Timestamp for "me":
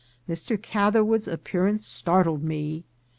2.43-2.85